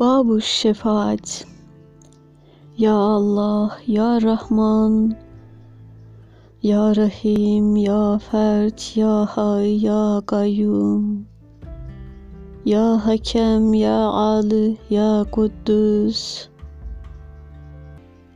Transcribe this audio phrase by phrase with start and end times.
[0.00, 1.46] Babu Şefaat.
[2.78, 5.16] Ya Allah, Ya Rahman,
[6.62, 11.26] Ya Rahim, Ya Fert, Ya Hay, Ya Kayyum.
[12.64, 16.48] Ya Hakem, Ya Ali, Ya Kuddüs.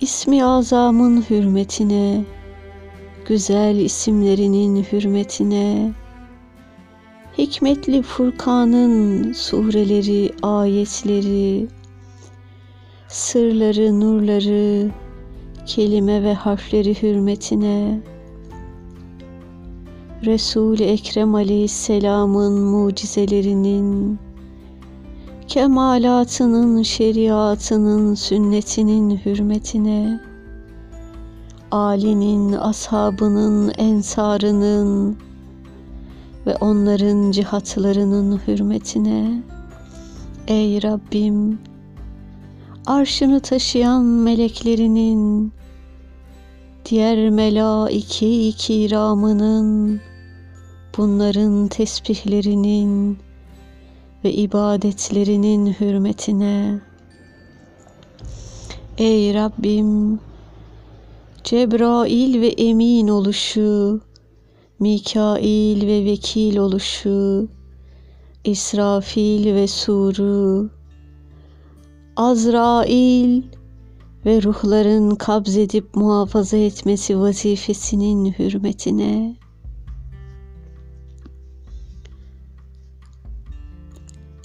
[0.00, 2.24] İsmi azamın hürmetine,
[3.28, 5.92] güzel isimlerinin hürmetine,
[7.38, 11.68] Hikmetli Furkan'ın sureleri, ayetleri,
[13.08, 14.90] sırları, nurları,
[15.66, 18.00] kelime ve harfleri hürmetine,
[20.24, 24.18] Resul-i Ekrem Aleyhisselam'ın mucizelerinin,
[25.48, 30.20] kemalatının, şeriatının, sünnetinin hürmetine,
[31.70, 35.16] Ali'nin, ashabının, ensarının,
[36.46, 39.42] ve onların cihatlarının hürmetine
[40.48, 41.58] ey Rabbim
[42.86, 45.52] arşını taşıyan meleklerinin
[46.84, 50.00] diğer melaike-i kiramının
[50.96, 53.18] bunların tesbihlerinin
[54.24, 56.80] ve ibadetlerinin hürmetine.
[58.98, 60.20] Ey Rabbim
[61.44, 64.00] Cebrail ve emin oluşu
[64.80, 67.48] Mikail ve vekil oluşu,
[68.44, 70.70] İsrafil ve suru,
[72.16, 73.42] Azrail
[74.26, 79.36] ve ruhların kabzedip muhafaza etmesi vazifesinin hürmetine,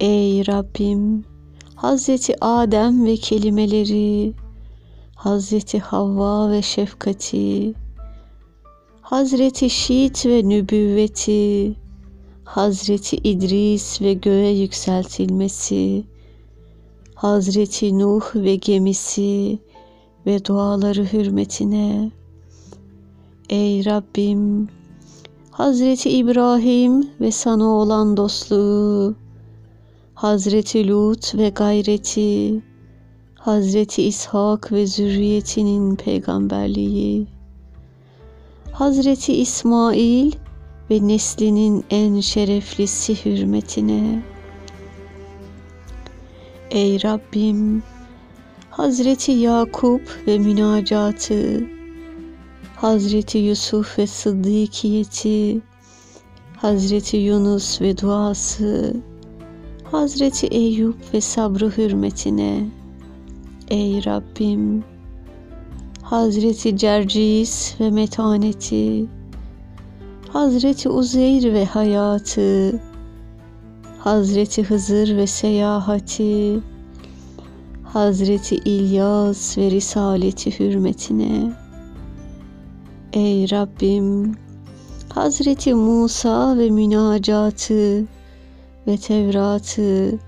[0.00, 1.24] Ey Rabbim,
[1.74, 4.34] Hazreti Adem ve kelimeleri,
[5.14, 7.74] Hazreti Havva ve şefkati,
[9.08, 11.74] Hazreti Şiit ve nübüvveti,
[12.44, 16.04] Hazreti İdris ve göğe yükseltilmesi,
[17.14, 19.58] Hazreti Nuh ve gemisi
[20.26, 22.10] ve duaları hürmetine,
[23.48, 24.68] Ey Rabbim,
[25.50, 29.14] Hazreti İbrahim ve sana olan dostluğu,
[30.14, 32.62] Hazreti Lut ve gayreti,
[33.34, 37.37] Hazreti İshak ve zürriyetinin peygamberliği,
[38.78, 40.32] Hazreti İsmail
[40.90, 44.22] ve neslinin en şereflisi hürmetine.
[46.70, 47.82] Ey Rabbim,
[48.70, 51.66] Hazreti Yakup ve münacatı,
[52.76, 55.60] Hazreti Yusuf ve sıddıkiyeti,
[56.56, 58.96] Hazreti Yunus ve duası,
[59.84, 62.66] Hazreti Eyüp ve sabrı hürmetine.
[63.68, 64.84] Ey Rabbim,
[66.10, 69.06] Hazreti Cercis ve metaneti,
[70.28, 72.80] Hazreti Uzeyr ve hayatı,
[73.98, 76.60] Hazreti Hızır ve seyahati,
[77.82, 81.52] Hazreti İlyas ve risaleti hürmetine.
[83.12, 84.34] Ey Rabbim,
[85.08, 88.04] Hazreti Musa ve münacatı
[88.86, 90.18] ve Tevratı,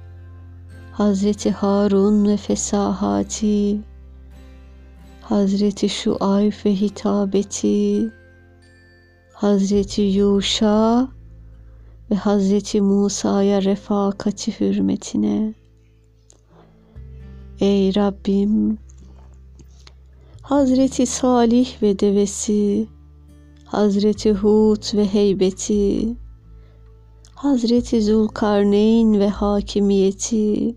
[0.92, 3.89] Hazreti Harun ve fesahati,
[5.30, 8.10] Hazreti Şuayb ve hitabeti,
[9.32, 11.08] Hazreti Yuşa
[12.10, 15.54] ve Hazreti Musa'ya refakati hürmetine.
[17.60, 18.78] Ey Rabbim,
[20.42, 22.86] Hazreti Salih ve devesi,
[23.64, 26.16] Hazreti Hud ve heybeti,
[27.34, 30.76] Hazreti Zulkarneyn ve hakimiyeti,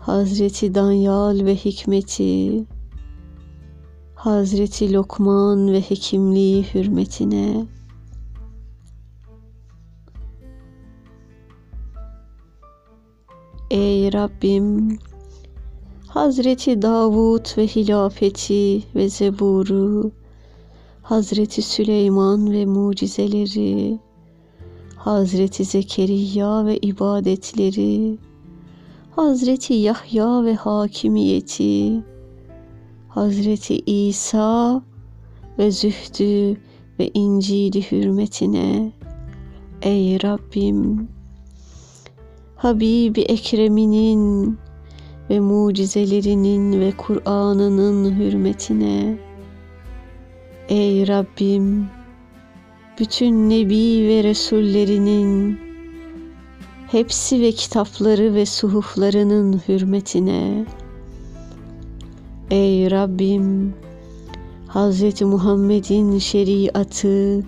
[0.00, 2.64] Hazreti Danyal ve hikmeti,
[4.24, 7.66] Hazreti Lokman ve hekimliği hürmetine.
[13.70, 14.98] Ey Rabbim
[16.08, 20.12] Hazreti Davud ve hilafeti ve zeburu
[21.02, 23.98] Hazreti Süleyman ve mucizeleri
[24.96, 28.18] Hazreti Zekeriya ve ibadetleri
[29.16, 32.04] Hazreti Yahya ve hakimiyeti
[33.14, 34.82] Hazreti İsa
[35.58, 36.60] ve zühdü
[36.98, 38.92] ve İncil'i hürmetine
[39.82, 41.08] ey Rabbim
[42.56, 44.58] Habibi Ekrem'inin
[45.30, 49.18] ve mucizelerinin ve Kur'an'ının hürmetine
[50.68, 51.86] ey Rabbim
[53.00, 55.58] bütün nebi ve resullerinin
[56.86, 60.66] hepsi ve kitapları ve suhuflarının hürmetine
[62.54, 63.74] Ey Rabbim
[64.68, 65.22] Hz.
[65.22, 67.42] Muhammed'in şeriatı,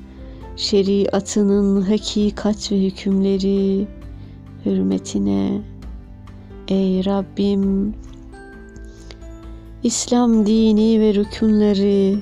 [0.56, 3.88] şeriatının hakikat ve hükümleri
[4.64, 5.60] hürmetine
[6.68, 7.94] Ey Rabbim
[9.82, 12.18] İslam dini ve rükünleri,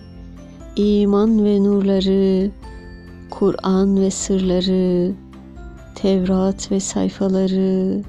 [0.77, 2.51] iman ve nurları,
[3.31, 5.13] Kur'an ve sırları,
[5.95, 8.03] Tevrat ve sayfaları,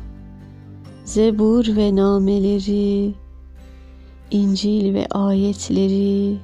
[1.06, 3.13] Zebur ve nameleri,
[4.31, 6.38] İncil ve ayetleri,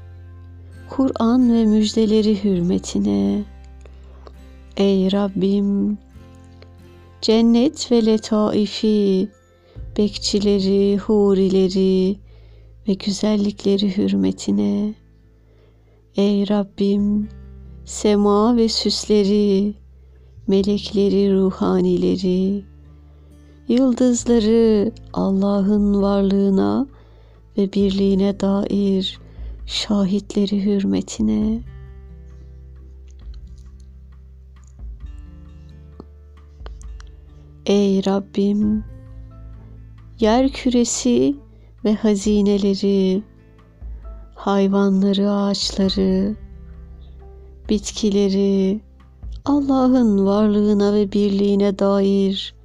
[0.90, 3.44] Kur'an ve müjdeleri hürmetine.
[4.78, 5.98] Ey Rabbim,
[7.22, 9.30] cennet ve letaifi,
[9.98, 12.18] bekçileri, hurileri
[12.88, 14.94] ve güzellikleri hürmetine.
[16.16, 17.30] Ey Rabbim,
[17.86, 19.74] sema ve süsleri,
[20.48, 22.64] melekleri, ruhanileri,
[23.68, 26.88] yıldızları Allah'ın varlığına
[27.58, 29.20] ve birliğine dair
[29.66, 31.62] şahitleri hürmetine.
[37.66, 38.84] Ey Rabbim,
[40.20, 41.36] yer küresi
[41.86, 43.24] ve hazineleri,
[44.36, 46.36] hayvanları, ağaçları,
[47.70, 48.82] bitkileri,
[49.46, 52.56] Allah'ın varlığına ve birliğine dair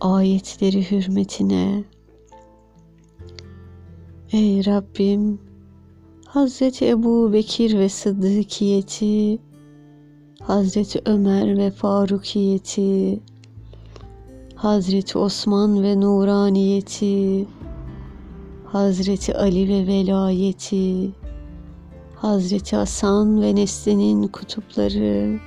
[0.00, 1.84] ayetleri hürmetine.
[4.32, 5.38] Ey Rabbim,
[6.26, 9.38] Hazreti Ebu Bekir ve Sıddıkiyeti,
[10.42, 13.20] Hazreti Ömer ve Farukiyeti,
[14.54, 17.46] Hazreti Osman ve Nuraniyeti,
[18.64, 21.10] Hazreti Ali ve velayeti,
[22.16, 25.40] Hazreti Hasan ve neslinin kutupları,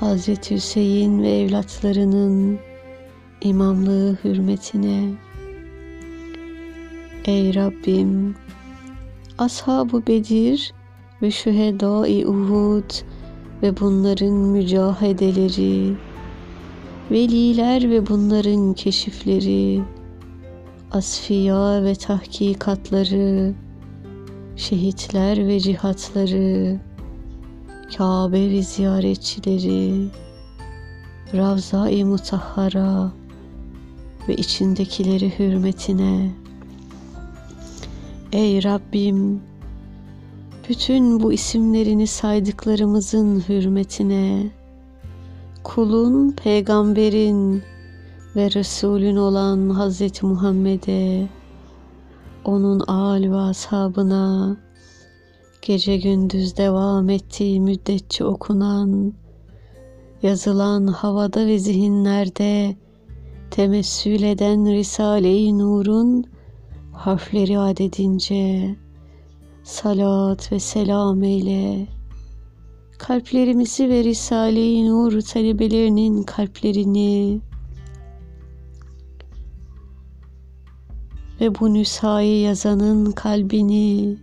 [0.00, 2.58] Hazreti Hüseyin ve evlatlarının
[3.40, 5.29] imamlığı hürmetine.
[7.24, 8.34] Ey Rabbim,
[9.38, 10.72] Ashab-ı Bedir
[11.22, 12.90] ve Şühedâ-i Uhud
[13.62, 15.96] ve bunların mücahedeleri,
[17.10, 19.82] veliler ve bunların keşifleri,
[20.90, 23.54] asfiya ve tahkikatları,
[24.56, 26.80] şehitler ve cihatları,
[27.96, 30.08] Kabe ve ziyaretçileri,
[31.34, 33.12] Ravza-i Mutahhara
[34.28, 36.39] ve içindekileri hürmetine.
[38.32, 39.42] Ey Rabbim,
[40.68, 44.50] bütün bu isimlerini saydıklarımızın hürmetine,
[45.64, 47.62] kulun, peygamberin
[48.36, 51.28] ve Resulün olan Hazreti Muhammed'e,
[52.44, 54.56] onun âl ve ashabına,
[55.62, 59.12] gece gündüz devam ettiği müddetçe okunan,
[60.22, 62.76] yazılan havada ve zihinlerde
[63.50, 66.26] temessül eden Risale-i Nur'un
[67.00, 68.76] harfleri adedince
[69.62, 71.86] salat ve selam eyle.
[72.98, 77.40] Kalplerimizi ve Risale-i Nur talebelerinin kalplerini
[81.40, 84.16] ve bu nüshayı yazanın kalbini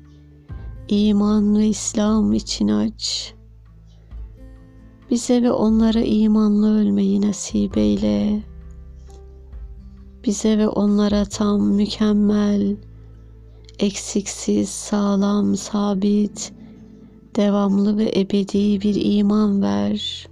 [0.88, 3.34] iman ve İslam için aç.
[5.12, 8.44] Bize ve onlara imanlı ölmeyi nasip eyle.
[10.28, 12.76] Bize ve onlara tam mükemmel,
[13.80, 16.54] eksiksiz, sağlam, sabit,
[17.36, 20.28] devamlı ve ebedi bir iman ver.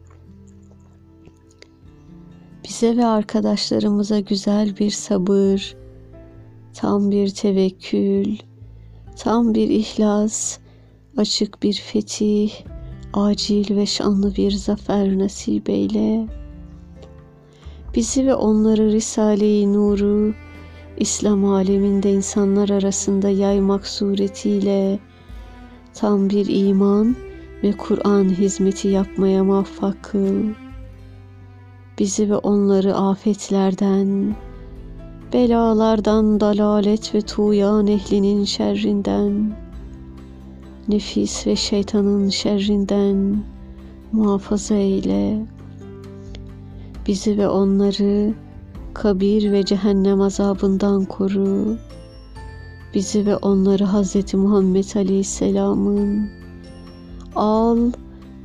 [2.68, 5.76] Bize ve arkadaşlarımıza güzel bir sabır,
[6.74, 8.38] tam bir tevekkül,
[9.18, 10.60] tam bir ihlas,
[11.18, 12.52] açık bir fetih,
[13.14, 16.28] acil ve şanlı bir zafer nasip eyle.
[17.96, 20.34] Bizi ve onları Risale-i Nur'u
[20.98, 25.00] İslam aleminde insanlar arasında yaymak suretiyle
[25.94, 27.16] tam bir iman
[27.64, 30.44] ve Kur'an hizmeti yapmaya muvaffak kıl.
[32.00, 34.36] Bizi ve onları afetlerden,
[35.34, 39.56] belalardan, dalalet ve tuğyan ehlinin şerrinden,
[40.88, 43.44] nefis ve şeytanın şerrinden
[44.12, 45.55] muhafaza eyle.
[47.08, 48.34] Bizi ve onları
[48.94, 51.78] kabir ve cehennem azabından koru.
[52.94, 54.34] Bizi ve onları Hz.
[54.34, 56.30] Muhammed Aleyhisselam'ın
[57.36, 57.92] al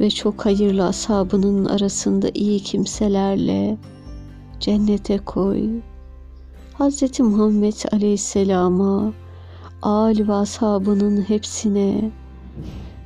[0.00, 3.78] ve çok hayırlı ashabının arasında iyi kimselerle
[4.60, 5.68] cennete koy.
[6.78, 7.20] Hz.
[7.20, 9.12] Muhammed Aleyhisselam'a,
[9.82, 12.10] al ve ashabının hepsine,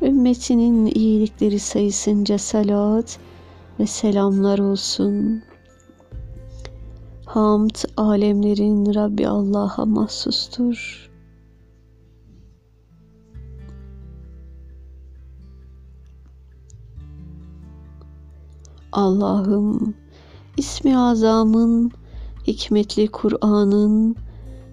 [0.03, 3.19] ümmetinin iyilikleri sayısınca salat
[3.81, 5.43] ve selamlar olsun.
[7.27, 11.11] Hamd alemlerin Rabbi Allah'a mahsustur.
[18.93, 19.95] Allah'ım
[20.57, 21.91] ismi azamın
[22.47, 24.17] hikmetli Kur'an'ın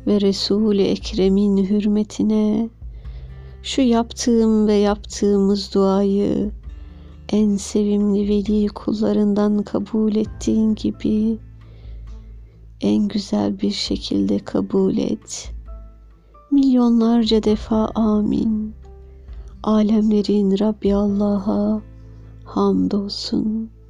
[0.08, 2.70] ve Resul-i Ekrem'in hürmetine
[3.64, 6.52] şu yaptığım ve yaptığımız duayı
[7.32, 11.38] en sevimli veli kullarından kabul ettiğin gibi
[12.82, 15.54] en güzel bir şekilde kabul et.
[16.52, 18.74] Milyonlarca defa amin.
[19.64, 21.82] Alemlerin Rabbi Allah'a
[22.46, 23.81] hamdolsun.''